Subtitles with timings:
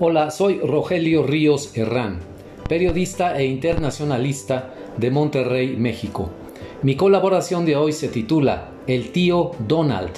[0.00, 2.20] Hola, soy Rogelio Ríos Herrán,
[2.68, 6.30] periodista e internacionalista de Monterrey, México.
[6.82, 10.12] Mi colaboración de hoy se titula El tío Donald.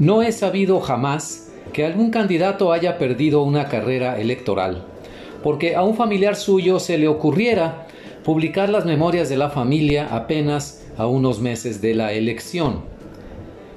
[0.00, 4.84] No he sabido jamás que algún candidato haya perdido una carrera electoral,
[5.44, 7.86] porque a un familiar suyo se le ocurriera
[8.24, 12.80] publicar las memorias de la familia apenas a unos meses de la elección.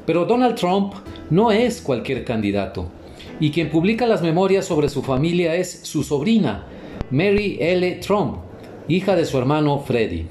[0.07, 0.95] Pero Donald Trump
[1.29, 2.87] no es cualquier candidato,
[3.39, 6.65] y quien publica las memorias sobre su familia es su sobrina,
[7.11, 7.91] Mary L.
[7.95, 8.37] Trump,
[8.87, 10.27] hija de su hermano Freddie.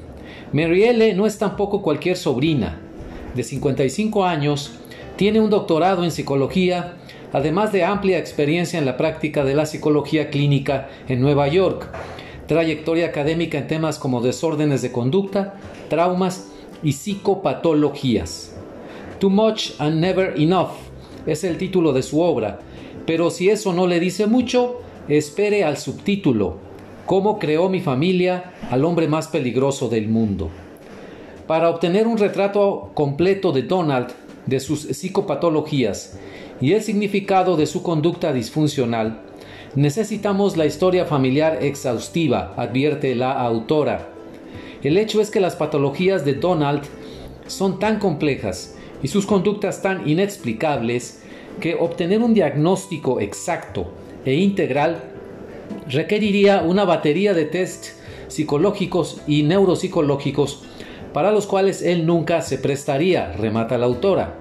[0.52, 1.14] Mary L.
[1.14, 2.80] no es tampoco cualquier sobrina.
[3.34, 4.72] De 55 años,
[5.16, 6.94] tiene un doctorado en psicología,
[7.32, 11.88] además de amplia experiencia en la práctica de la psicología clínica en Nueva York,
[12.46, 15.54] trayectoria académica en temas como desórdenes de conducta,
[15.88, 16.48] traumas
[16.82, 18.54] y psicopatologías.
[19.18, 20.70] Too Much and Never Enough
[21.26, 22.60] es el título de su obra,
[23.06, 26.58] pero si eso no le dice mucho, espere al subtítulo,
[27.06, 30.48] Cómo creó mi familia al hombre más peligroso del mundo.
[31.46, 34.08] Para obtener un retrato completo de Donald,
[34.46, 36.18] de sus psicopatologías
[36.62, 39.20] y el significado de su conducta disfuncional,
[39.74, 44.08] necesitamos la historia familiar exhaustiva, advierte la autora.
[44.82, 46.84] El hecho es que las patologías de Donald
[47.46, 51.23] son tan complejas y sus conductas tan inexplicables
[51.60, 53.86] que obtener un diagnóstico exacto
[54.24, 55.02] e integral
[55.88, 57.86] requeriría una batería de test
[58.28, 60.64] psicológicos y neuropsicológicos
[61.12, 64.34] para los cuales él nunca se prestaría, remata la autora.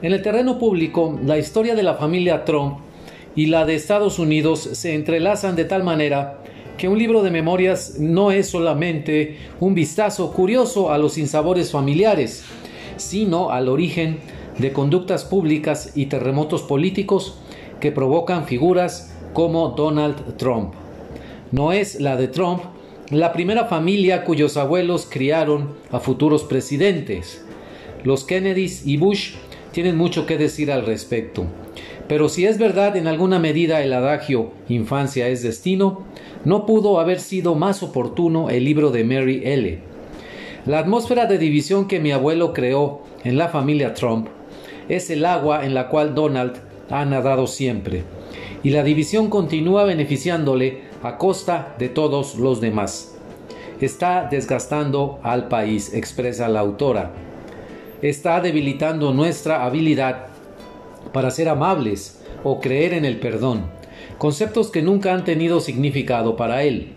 [0.00, 2.78] En el terreno público, la historia de la familia Trump
[3.34, 6.38] y la de Estados Unidos se entrelazan de tal manera
[6.76, 12.44] que un libro de memorias no es solamente un vistazo curioso a los sinsabores familiares,
[12.96, 14.18] sino al origen
[14.58, 17.38] de conductas públicas y terremotos políticos
[17.80, 20.74] que provocan figuras como Donald Trump.
[21.50, 22.62] No es la de Trump
[23.10, 27.44] la primera familia cuyos abuelos criaron a futuros presidentes.
[28.04, 29.34] Los Kennedys y Bush
[29.72, 31.44] tienen mucho que decir al respecto.
[32.08, 36.04] Pero si es verdad en alguna medida el adagio infancia es destino,
[36.44, 39.78] no pudo haber sido más oportuno el libro de Mary L.
[40.64, 44.28] La atmósfera de división que mi abuelo creó en la familia Trump
[44.88, 46.54] es el agua en la cual Donald
[46.90, 48.04] ha nadado siempre,
[48.62, 53.16] y la división continúa beneficiándole a costa de todos los demás.
[53.80, 57.10] Está desgastando al país, expresa la autora.
[58.00, 60.26] Está debilitando nuestra habilidad
[61.12, 63.64] para ser amables o creer en el perdón,
[64.18, 66.92] conceptos que nunca han tenido significado para él.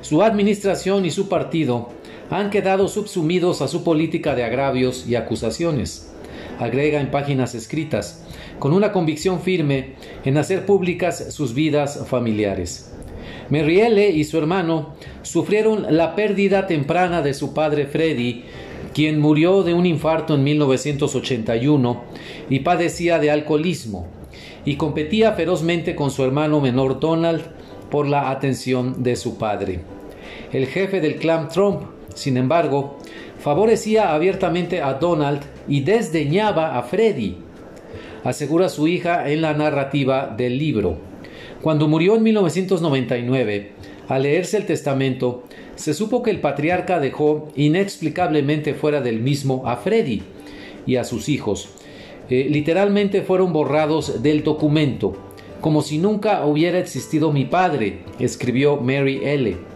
[0.00, 1.90] Su administración y su partido
[2.30, 6.12] han quedado subsumidos a su política de agravios y acusaciones
[6.58, 8.24] agrega en páginas escritas,
[8.58, 12.92] con una convicción firme en hacer públicas sus vidas familiares.
[13.50, 18.44] Merriele y su hermano sufrieron la pérdida temprana de su padre Freddy,
[18.94, 22.02] quien murió de un infarto en 1981
[22.50, 24.06] y padecía de alcoholismo,
[24.64, 27.42] y competía ferozmente con su hermano menor Donald
[27.90, 29.80] por la atención de su padre.
[30.52, 31.82] El jefe del clan Trump,
[32.14, 32.98] sin embargo,
[33.38, 37.36] favorecía abiertamente a Donald y desdeñaba a Freddy,
[38.24, 40.98] asegura su hija en la narrativa del libro.
[41.60, 43.72] Cuando murió en 1999,
[44.08, 49.76] al leerse el testamento, se supo que el patriarca dejó inexplicablemente fuera del mismo a
[49.76, 50.22] Freddy
[50.86, 51.68] y a sus hijos.
[52.28, 55.16] Eh, literalmente fueron borrados del documento,
[55.60, 59.71] como si nunca hubiera existido mi padre, escribió Mary L.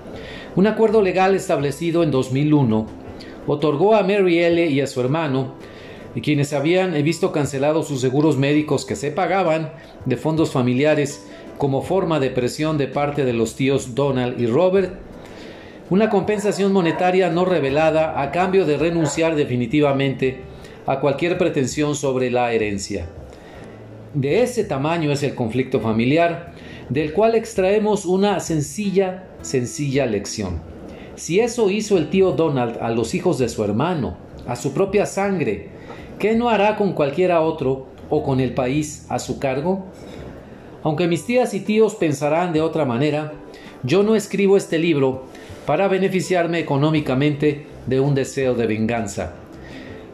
[0.57, 2.87] Un acuerdo legal establecido en 2001
[3.47, 4.67] otorgó a Mary L.
[4.67, 5.53] y a su hermano
[6.23, 9.71] quienes habían visto cancelados sus seguros médicos que se pagaban
[10.07, 11.27] de fondos familiares
[11.59, 14.95] como forma de presión de parte de los tíos Donald y Robert,
[15.91, 20.41] una compensación monetaria no revelada a cambio de renunciar definitivamente
[20.87, 23.07] a cualquier pretensión sobre la herencia.
[24.15, 26.55] De ese tamaño es el conflicto familiar,
[26.89, 30.61] del cual extraemos una sencilla, sencilla lección.
[31.15, 34.17] Si eso hizo el tío Donald a los hijos de su hermano,
[34.47, 35.71] a su propia sangre,
[36.19, 39.85] ¿Qué no hará con cualquiera otro o con el país a su cargo?
[40.83, 43.35] Aunque mis tías y tíos pensarán de otra manera,
[43.83, 45.25] yo no escribo este libro
[45.67, 49.35] para beneficiarme económicamente de un deseo de venganza.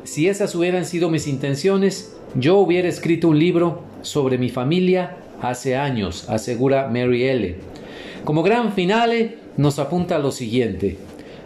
[0.03, 5.77] Si esas hubieran sido mis intenciones, yo hubiera escrito un libro sobre mi familia hace
[5.77, 7.57] años, asegura Mary L.
[8.25, 10.97] Como gran finale, nos apunta lo siguiente.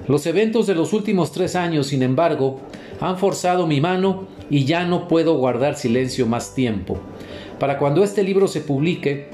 [0.06, 2.60] Los eventos de los últimos tres años, sin embargo,
[3.00, 6.98] han forzado mi mano y ya no puedo guardar silencio más tiempo.
[7.58, 9.28] Para cuando este libro se publique,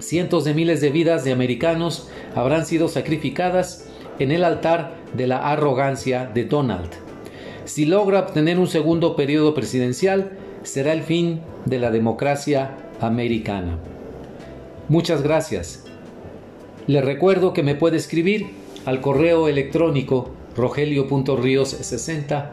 [0.00, 3.88] cientos de miles de vidas de americanos habrán sido sacrificadas
[4.18, 6.90] en el altar de la arrogancia de Donald.
[7.64, 13.78] Si logra obtener un segundo periodo presidencial, será el fin de la democracia Americana.
[14.88, 15.84] Muchas gracias.
[16.86, 18.46] Le recuerdo que me puede escribir
[18.84, 22.50] al correo electrónico rogelio.rios60